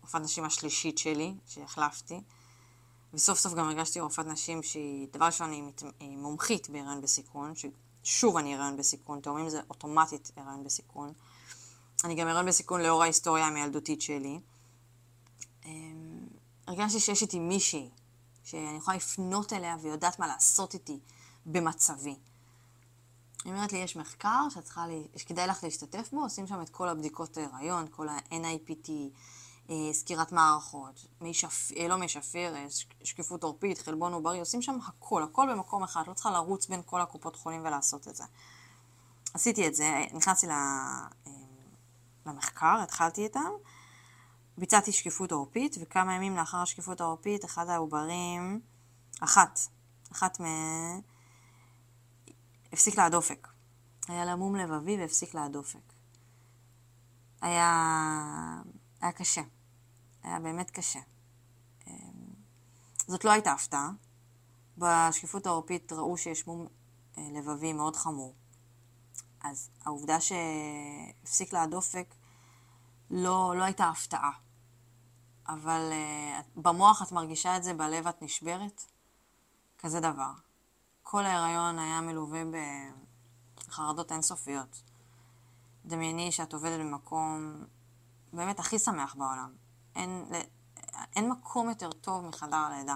רופאת 0.02 0.22
נשים 0.22 0.46
השלישית 0.46 0.98
שלי, 0.98 1.36
שהחלפתי, 1.48 2.22
וסוף 3.14 3.40
סוף 3.40 3.54
גם 3.54 3.66
הרגשתי 3.66 4.00
רופאת 4.00 4.26
נשים 4.26 4.64
שהיא, 4.64 5.08
דבר 5.12 5.26
ראשון, 5.26 5.52
היא, 5.52 5.64
מת... 5.64 5.84
היא 6.00 6.18
מומחית 6.18 6.70
בהיריון 6.70 7.02
בסיכון, 7.02 7.54
ששוב 8.04 8.38
אני 8.38 8.56
הריון 8.56 8.78
בסיכון, 8.78 9.20
תאומים 9.20 9.50
זה 9.50 9.62
אוטומטית 9.70 10.32
הריון 10.36 10.64
בסיכון. 10.64 11.14
אני 12.04 12.16
גם 12.16 12.28
הריון 12.28 12.46
בסיכון 12.46 12.82
לאור 12.82 13.04
ההיסטוריה 13.04 13.48
המילדותית 13.48 14.02
שלי. 14.02 14.40
הרגשתי 16.70 17.00
שיש 17.00 17.22
איתי 17.22 17.40
מישהי, 17.40 17.90
שאני 18.44 18.78
יכולה 18.78 18.98
לפנות 18.98 19.54
אליה 19.54 19.76
ויודעת 19.82 20.20
מה 20.20 20.28
לעשות 20.28 20.74
איתי 20.74 21.00
במצבי. 21.46 22.16
היא 23.46 23.54
אומרת 23.54 23.74
לי, 23.74 23.80
יש 23.80 23.96
מחקר 23.96 24.48
שאת 24.50 24.64
צריכה, 24.64 24.88
לי, 24.88 25.08
שכדאי 25.16 25.48
לך 25.48 25.64
להשתתף 25.64 26.10
בו, 26.14 26.22
עושים 26.22 26.48
שם 26.48 26.62
את 26.62 26.70
כל 26.70 26.90
הבדיקות 26.90 27.38
ההיריון, 27.38 27.88
כל 27.92 28.10
ה-NIPT, 28.10 28.90
אה, 29.70 29.76
סקירת 29.94 30.32
מערכות, 30.32 31.06
מי 31.22 31.34
שפ... 31.34 31.72
אה, 31.78 31.88
לא 31.88 31.98
מי 31.98 32.10
שפיר, 32.10 32.56
אה, 32.56 32.66
שקיפות 33.04 33.44
עורפית, 33.44 33.78
חלבון 33.78 34.14
עוברי, 34.14 34.40
עושים 34.40 34.62
שם 34.62 34.78
הכל, 34.88 35.24
הכל 35.24 35.48
במקום 35.52 35.84
אחד, 35.84 36.04
לא 36.08 36.14
צריכה 36.14 36.32
לרוץ 36.32 36.68
בין 36.68 36.82
כל 36.86 37.02
הקופות 37.02 37.36
חולים 37.36 37.62
ולעשות 37.66 38.08
את 38.08 38.16
זה. 38.16 38.24
עשיתי 39.34 39.68
את 39.68 39.76
זה, 39.76 40.06
נכנסתי 40.14 40.48
למחקר, 42.26 42.80
התחלתי 42.84 43.24
איתם, 43.24 43.52
ביצעתי 44.60 44.92
שקיפות 44.92 45.32
עורפית, 45.32 45.76
וכמה 45.82 46.16
ימים 46.16 46.38
לאחר 46.38 46.58
השקיפות 46.58 47.02
העורפית, 47.02 47.46
אחד 47.46 47.70
העוברים, 47.70 48.62
אחת, 49.20 49.60
אחת 50.12 50.42
מ... 50.42 50.46
הפסיק 52.74 52.98
לה 52.98 53.06
הדופק. 53.06 53.48
היה 54.08 54.26
לה 54.26 54.36
מום 54.36 54.56
לבבי 54.56 54.98
והפסיק 54.98 55.34
לה 55.34 55.44
הדופק. 55.44 55.94
היה... 57.42 58.62
היה 59.02 59.12
קשה. 59.12 59.42
היה 60.24 60.40
באמת 60.40 60.72
קשה. 60.72 61.00
אמ, 61.88 61.94
זאת 63.08 63.26
לא 63.26 63.32
הייתה 63.32 63.52
הפתעה. 63.52 63.90
בשקיפות 64.78 65.46
העורפית 65.46 65.92
ראו 65.94 66.18
שיש 66.18 66.48
מום 66.48 66.68
אה, 67.18 67.24
לבבי 67.34 67.74
מאוד 67.74 67.96
חמור. 67.96 68.36
אז 69.44 69.70
העובדה 69.86 70.18
שהפסיק 70.22 71.54
לה 71.54 71.64
הדופק 71.64 72.16
לא, 73.10 73.54
לא 73.58 73.64
הייתה 73.64 73.90
הפתעה. 73.90 74.32
אבל 75.50 75.92
uh, 75.92 76.44
במוח 76.56 77.02
את 77.02 77.12
מרגישה 77.12 77.58
את 77.58 77.64
זה, 77.64 77.74
בלב 77.74 78.08
את 78.08 78.22
נשברת? 78.22 78.86
כזה 79.78 80.00
דבר. 80.00 80.32
כל 81.04 81.26
ההיריון 81.26 81.80
היה 81.80 82.02
מלווה 82.02 82.42
בחרדות 83.58 84.12
אינסופיות. 84.12 84.84
דמייני 85.86 86.32
שאת 86.32 86.54
עובדת 86.54 86.80
במקום 86.80 87.64
באמת 88.34 88.60
הכי 88.60 88.80
שמח 88.80 89.16
בעולם. 89.16 89.54
אין, 89.96 90.26
אין 91.16 91.30
מקום 91.30 91.70
יותר 91.70 91.92
טוב 91.92 92.26
מחדר 92.26 92.56
הלידה. 92.56 92.96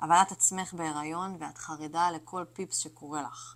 אבל 0.00 0.16
את 0.22 0.32
עצמך 0.32 0.74
בהיריון 0.74 1.36
ואת 1.40 1.58
חרדה 1.58 2.10
לכל 2.10 2.44
פיפס 2.52 2.76
שקורה 2.76 3.22
לך. 3.22 3.54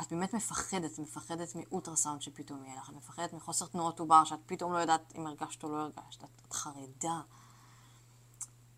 את 0.00 0.12
באמת 0.12 0.34
מפחדת, 0.34 0.98
מפחדת 0.98 1.54
מאולטרסאונד 1.54 2.22
שפתאום 2.22 2.64
יהיה 2.64 2.76
לך, 2.76 2.90
את 2.90 2.94
מפחדת 2.94 3.32
מחוסר 3.32 3.66
תנועות 3.66 4.00
עובר, 4.00 4.24
שאת 4.24 4.38
פתאום 4.46 4.72
לא 4.72 4.78
יודעת 4.78 5.12
אם 5.16 5.26
הרגשת 5.26 5.64
או 5.64 5.68
לא 5.68 5.76
הרגשת, 5.76 6.24
את, 6.24 6.28
את 6.46 6.52
חרדה. 6.52 7.20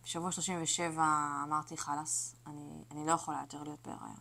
בשבוע 0.04 0.32
37 0.32 1.02
אמרתי, 1.44 1.76
חלאס, 1.76 2.34
אני, 2.46 2.84
אני 2.90 3.06
לא 3.06 3.12
יכולה 3.12 3.40
יותר 3.40 3.62
להיות 3.62 3.78
בהיריון. 3.86 4.16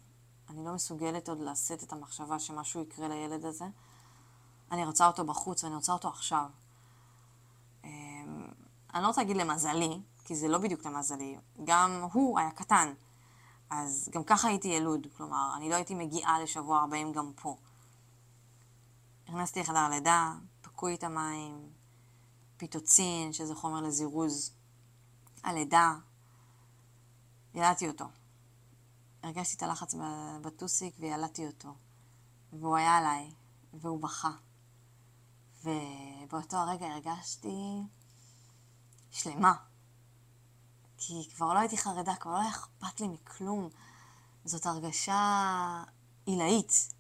אני 0.50 0.65
לא 0.65 0.74
מסוגלת 0.74 1.29
עוד 1.29 1.39
לשאת 1.39 1.84
את 1.84 1.94
המחשבה 1.94 2.39
שמשהו 2.39 2.82
יקרה 2.82 3.08
לילד 3.08 3.46
הזה. 3.46 3.65
אני 4.72 4.86
רוצה 4.86 5.08
אותו 5.08 5.25
בחוץ 5.25 5.63
ואני 5.63 5.75
רוצה 5.75 5.94
אותו 5.94 6.08
עכשיו. 6.08 6.46
אמ, 7.84 8.48
אני 8.94 9.03
לא 9.03 9.08
רוצה 9.08 9.22
להגיד 9.22 9.38
למזלי, 9.38 10.01
כי 10.25 10.36
זה 10.36 10.48
לא 10.48 10.58
בדיוק 10.58 10.86
למזלי. 10.86 11.38
גם 11.63 12.08
הוא 12.13 12.39
היה 12.39 12.51
קטן. 12.51 12.94
אז 13.70 14.10
גם 14.12 14.24
ככה 14.24 14.48
הייתי 14.48 14.68
ילוד, 14.68 15.08
כלומר, 15.18 15.54
אני 15.58 15.70
לא 15.70 15.76
הייתי 15.76 15.96
מגיעה 15.96 16.44
לשבוע 16.44 16.80
40 16.80 17.12
גם 17.14 17.32
פה. 17.36 17.58
נכנסתי 19.28 19.60
לחדר 19.60 19.78
הלידה, 19.78 20.34
פקו 20.62 20.94
את 20.94 21.04
המים, 21.04 21.70
פיטוצין, 22.58 23.34
שזה 23.34 23.56
חומר 23.56 23.82
לזירוז 23.82 24.54
הלידה, 25.44 25.96
ילדתי 27.54 27.88
אותו. 27.88 28.06
הרגשתי 29.24 29.58
את 29.58 29.64
הלחץ 29.64 29.96
בטוסיק 30.42 30.96
וילדתי 31.00 31.48
אותו. 31.48 31.76
והוא 32.54 32.78
היה 32.78 32.98
עליי, 32.98 33.32
והוא 33.74 34.02
בכה. 34.02 34.32
ובאותו 35.64 36.58
הרגע 36.58 36.86
הרגשתי 36.86 37.82
שלמה. 39.12 39.69
כי 41.00 41.29
כבר 41.36 41.53
לא 41.53 41.60
הייתי 41.60 41.77
חרדה, 41.77 42.15
כבר 42.15 42.32
לא 42.32 42.38
היה 42.38 42.50
אכפת 42.50 43.01
לי 43.01 43.08
מכלום. 43.08 43.70
זאת 44.46 44.65
הרגשה 44.65 45.84
עילאית. 46.25 46.94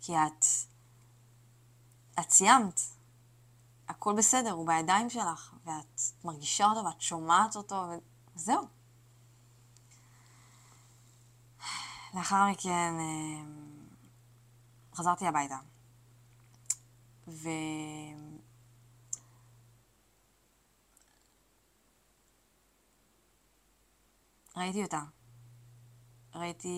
כי 0.00 0.16
את... 0.16 0.44
את 2.20 2.30
סיימת. 2.30 2.80
הכל 3.88 4.14
בסדר, 4.16 4.50
הוא 4.50 4.66
בידיים 4.66 5.10
שלך, 5.10 5.54
ואת 5.64 6.00
מרגישה 6.24 6.66
אותו 6.66 6.84
ואת 6.84 7.00
שומעת 7.00 7.56
אותו, 7.56 7.84
וזהו. 8.36 8.62
לאחר 12.14 12.46
מכן 12.50 12.94
אה, 12.98 13.44
חזרתי 14.94 15.26
הביתה. 15.26 15.58
ו... 17.28 17.48
ראיתי 24.58 24.82
אותה. 24.82 25.02
ראיתי... 26.34 26.68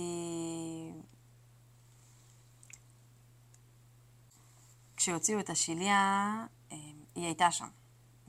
כשהוציאו 4.97 5.41
את 5.41 5.51
השיליה, 5.51 5.97
אה, 6.73 6.77
היא 7.15 7.25
הייתה 7.25 7.51
שם. 7.51 7.69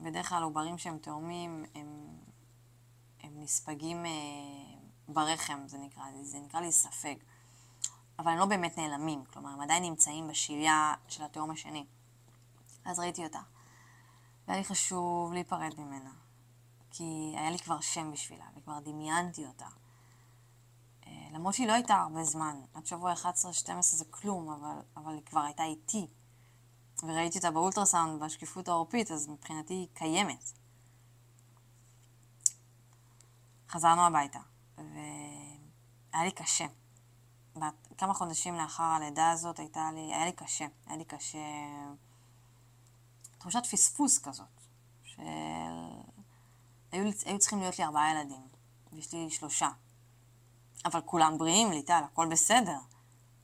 בדרך 0.00 0.28
כלל 0.28 0.42
עוברים 0.42 0.78
שהם 0.78 0.98
תאומים, 0.98 1.64
הם, 1.74 2.18
הם 3.20 3.32
נספגים 3.34 4.06
אה, 4.06 4.10
ברחם, 5.08 5.58
זה 5.66 5.78
נקרא, 5.78 6.02
זה 6.22 6.38
נקרא 6.38 6.60
לי 6.60 6.72
ספק. 6.72 7.16
אבל 8.18 8.30
הם 8.32 8.38
לא 8.38 8.46
באמת 8.46 8.78
נעלמים, 8.78 9.24
כלומר, 9.24 9.50
הם 9.50 9.60
עדיין 9.60 9.82
נמצאים 9.82 10.28
בשיליה 10.28 10.94
של 11.08 11.24
התאום 11.24 11.50
השני. 11.50 11.86
אז 12.84 12.98
ראיתי 12.98 13.24
אותה. 13.24 13.40
והיה 14.48 14.58
לי 14.58 14.64
חשוב 14.64 15.32
להיפרד 15.32 15.74
ממנה. 15.78 16.10
כי 16.92 17.34
היה 17.36 17.50
לי 17.50 17.58
כבר 17.58 17.80
שם 17.80 18.12
בשבילה, 18.12 18.44
וכבר 18.56 18.78
דמיינתי 18.80 19.46
אותה. 19.46 19.66
אה, 21.06 21.28
למרות 21.32 21.54
שהיא 21.54 21.66
לא 21.66 21.72
הייתה 21.72 21.94
הרבה 21.94 22.24
זמן, 22.24 22.60
עד 22.74 22.86
שבוע 22.86 23.12
11-12 23.12 23.24
זה 23.80 24.04
כלום, 24.10 24.50
אבל, 24.50 24.82
אבל 24.96 25.14
היא 25.14 25.22
כבר 25.26 25.40
הייתה 25.40 25.64
איתי. 25.64 26.06
וראיתי 27.02 27.38
אותה 27.38 27.50
באולטרסאונד 27.50 28.22
בשקיפות 28.22 28.68
העורפית, 28.68 29.10
אז 29.10 29.28
מבחינתי 29.28 29.74
היא 29.74 29.88
קיימת. 29.94 30.52
חזרנו 33.68 34.02
הביתה, 34.02 34.38
והיה 34.78 36.24
לי 36.24 36.30
קשה. 36.30 36.66
כמה 37.98 38.14
חודשים 38.14 38.54
לאחר 38.54 38.82
הלידה 38.82 39.30
הזאת 39.30 39.58
הייתה 39.58 39.90
לי, 39.94 40.14
היה 40.14 40.24
לי 40.24 40.32
קשה. 40.32 40.66
היה 40.86 40.96
לי 40.96 41.04
קשה... 41.04 41.38
תחושת 43.38 43.66
פספוס 43.70 44.18
כזאת, 44.18 44.60
של... 45.02 45.22
היו, 46.92 47.10
היו 47.24 47.38
צריכים 47.38 47.60
להיות 47.60 47.78
לי 47.78 47.84
ארבעה 47.84 48.10
ילדים, 48.10 48.48
ויש 48.92 49.12
לי 49.12 49.30
שלושה. 49.30 49.68
אבל 50.84 51.00
כולם 51.00 51.38
בריאים, 51.38 51.70
ליטל, 51.70 52.02
הכל 52.04 52.28
בסדר. 52.30 52.78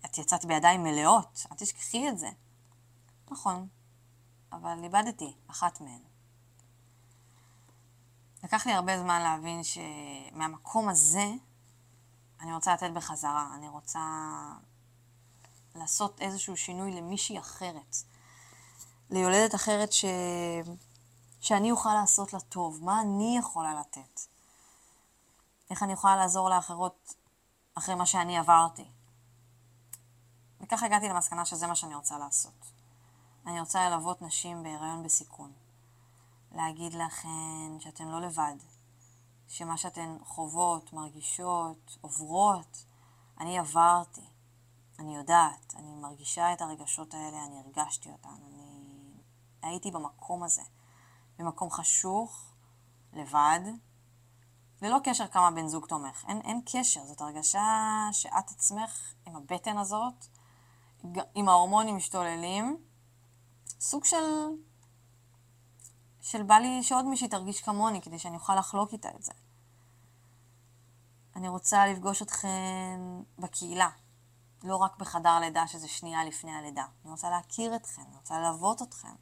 את 0.05 0.19
יצאת 0.19 0.45
בידיים 0.45 0.83
מלאות, 0.83 1.47
אל 1.53 1.57
תשכחי 1.57 2.09
את 2.09 2.19
זה. 2.19 2.29
נכון, 3.31 3.69
אבל 4.53 4.85
איבדתי 4.85 5.33
אחת 5.47 5.81
מהן. 5.81 6.03
לקח 8.45 8.67
לי 8.67 8.73
הרבה 8.73 8.99
זמן 8.99 9.23
להבין 9.23 9.61
שמהמקום 9.65 10.89
הזה 10.89 11.27
אני 12.41 12.55
רוצה 12.55 12.75
לתת 12.75 12.91
בחזרה, 12.95 13.55
אני 13.55 13.69
רוצה 13.69 14.01
לעשות 15.75 16.21
איזשהו 16.21 16.57
שינוי 16.57 16.93
למישהי 16.93 17.39
אחרת, 17.39 17.97
ליולדת 19.11 19.55
אחרת 19.55 19.93
ש... 19.93 20.05
שאני 21.41 21.71
אוכל 21.71 21.95
לעשות 21.95 22.33
לה 22.33 22.41
טוב, 22.41 22.85
מה 22.85 23.01
אני 23.01 23.37
יכולה 23.39 23.81
לתת, 23.81 24.21
איך 25.71 25.83
אני 25.83 25.93
יכולה 25.93 26.17
לעזור 26.17 26.51
לאחרות 26.51 27.15
אחרי 27.75 27.95
מה 27.95 28.07
שאני 28.07 28.39
עברתי. 28.39 28.85
וככה 30.61 30.87
הגעתי 30.87 31.09
למסקנה 31.09 31.45
שזה 31.45 31.67
מה 31.67 31.77
שאני 31.77 31.95
רוצה 31.95 32.19
לעשות. 32.19 32.73
אני 33.47 33.61
רוצה 33.61 33.89
ללוות 33.89 34.23
נשים 34.23 34.63
בהיריון 34.63 35.03
בסיכון. 35.03 35.53
להגיד 36.53 36.95
לכן 36.95 37.81
שאתן 37.81 38.09
לא 38.09 38.21
לבד, 38.21 38.57
שמה 39.49 39.77
שאתן 39.77 40.17
חוות, 40.25 40.93
מרגישות, 40.93 41.97
עוברות, 42.01 42.85
אני 43.41 43.59
עברתי. 43.59 44.27
אני 44.99 45.17
יודעת, 45.17 45.75
אני 45.77 45.95
מרגישה 45.95 46.53
את 46.53 46.63
הרגשות 46.63 47.15
האלה, 47.15 47.45
אני 47.45 47.59
הרגשתי 47.59 48.11
אותן, 48.11 48.29
אני 48.47 48.79
הייתי 49.63 49.91
במקום 49.91 50.43
הזה, 50.43 50.63
במקום 51.39 51.71
חשוך, 51.71 52.53
לבד, 53.13 53.61
ללא 54.83 54.99
קשר 55.05 55.27
כמה 55.27 55.51
בן 55.51 55.67
זוג 55.67 55.87
תומך. 55.87 56.25
אין, 56.29 56.41
אין 56.41 56.61
קשר, 56.73 57.05
זאת 57.05 57.21
הרגשה 57.21 58.09
שאת 58.13 58.51
עצמך 58.51 59.15
עם 59.27 59.37
הבטן 59.37 59.79
הזאת, 59.79 60.27
עם 61.35 61.49
ההורמונים 61.49 61.97
משתוללים, 61.97 62.77
סוג 63.81 64.05
של... 64.05 64.17
של 66.21 66.43
בא 66.43 66.55
לי 66.55 66.83
שעוד 66.83 67.05
מישהי 67.05 67.29
תרגיש 67.29 67.63
כמוני, 67.63 68.03
כדי 68.03 68.19
שאני 68.19 68.37
אוכל 68.37 68.55
לחלוק 68.55 68.93
איתה 68.93 69.09
את 69.17 69.23
זה. 69.23 69.33
אני 71.37 71.49
רוצה 71.49 71.87
לפגוש 71.87 72.23
אתכן 72.23 73.01
בקהילה, 73.39 73.89
לא 74.63 74.77
רק 74.77 74.99
בחדר 74.99 75.39
לידה, 75.41 75.67
שזה 75.67 75.89
שנייה 75.89 76.25
לפני 76.25 76.53
הלידה. 76.53 76.85
אני 77.05 77.11
רוצה 77.11 77.31
להכיר 77.31 77.77
אתכן, 77.77 78.03
אני 78.03 78.17
רוצה 78.17 78.41
ללוות 78.41 78.83
אתכן. 78.83 79.15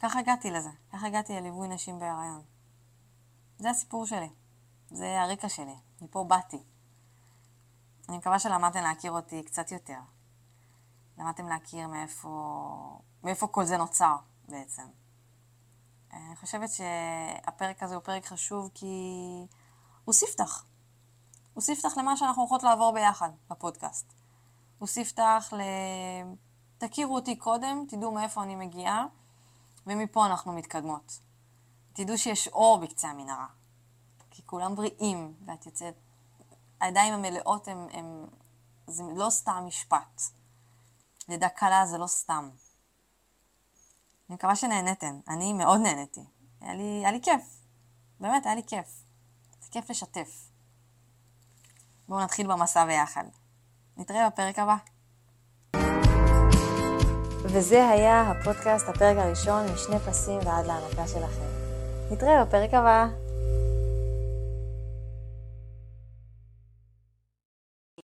ככה 0.00 0.18
הגעתי 0.18 0.50
לזה, 0.50 0.70
ככה 0.92 1.06
הגעתי 1.06 1.32
לליווי 1.32 1.68
נשים 1.68 1.98
בהיריון. 1.98 2.42
זה 3.58 3.70
הסיפור 3.70 4.06
שלי, 4.06 4.28
זה 4.90 5.22
הרקע 5.22 5.48
שלי, 5.48 5.76
מפה 6.02 6.24
באתי. 6.24 6.62
אני 8.08 8.18
מקווה 8.18 8.38
שלמדתם 8.38 8.80
להכיר 8.82 9.12
אותי 9.12 9.42
קצת 9.42 9.72
יותר. 9.72 9.98
למדתם 11.18 11.48
להכיר 11.48 11.88
מאיפה, 11.88 13.00
מאיפה 13.24 13.46
כל 13.46 13.64
זה 13.64 13.76
נוצר 13.76 14.16
בעצם. 14.48 14.82
אני 16.12 16.36
חושבת 16.36 16.68
שהפרק 16.70 17.82
הזה 17.82 17.94
הוא 17.94 18.02
פרק 18.02 18.26
חשוב 18.26 18.70
כי 18.74 18.86
הוא 20.04 20.12
ספתח. 20.12 20.64
הוא 21.54 21.62
ספתח 21.62 21.98
למה 21.98 22.16
שאנחנו 22.16 22.42
הולכות 22.42 22.62
לעבור 22.62 22.92
ביחד 22.92 23.30
בפודקאסט. 23.50 24.12
הוא 24.78 24.88
ספתח 24.88 25.52
ל... 25.56 25.60
תכירו 26.78 27.14
אותי 27.14 27.36
קודם, 27.36 27.84
תדעו 27.88 28.12
מאיפה 28.12 28.42
אני 28.42 28.56
מגיעה, 28.56 29.06
ומפה 29.88 30.26
אנחנו 30.26 30.52
מתקדמות. 30.52 31.18
תדעו 31.92 32.18
שיש 32.18 32.48
אור 32.48 32.78
בקצה 32.78 33.08
המנהרה. 33.08 33.46
כי 34.30 34.42
כולם 34.46 34.74
בריאים, 34.74 35.34
ואת 35.46 35.66
יוצאת... 35.66 35.94
הידיים 36.80 37.14
המלאות 37.14 37.68
הם... 37.68 38.26
זה 38.86 39.02
לא 39.16 39.30
סתם 39.30 39.64
משפט. 39.66 40.22
לידה 41.28 41.48
קלה 41.48 41.86
זה 41.86 41.98
לא 41.98 42.06
סתם. 42.06 42.50
אני 44.28 44.34
מקווה 44.34 44.56
שנהנתם. 44.56 45.20
אני 45.28 45.52
מאוד 45.52 45.80
נהניתי. 45.80 46.24
היה 46.60 46.74
לי, 46.74 46.82
היה 46.82 47.12
לי 47.12 47.20
כיף. 47.22 47.42
באמת, 48.20 48.46
היה 48.46 48.54
לי 48.54 48.62
כיף. 48.66 49.02
זה 49.60 49.68
כיף 49.70 49.90
לשתף. 49.90 50.50
בואו 52.08 52.20
נתחיל 52.20 52.46
במסע 52.46 52.84
ביחד. 52.84 53.24
נתראה 53.96 54.30
בפרק 54.30 54.58
הבא. 54.58 54.76
וזה 57.50 57.88
היה 57.88 58.20
הפודקאסט, 58.20 58.88
הפרק 58.88 59.16
הראשון, 59.16 59.66
משני 59.74 59.98
פסים 59.98 60.38
ועד 60.44 60.66
להנקה 60.66 61.06
שלכם. 61.06 61.44
נתראה 62.10 62.44
בפרק 62.44 62.74
הבא. 62.74 63.06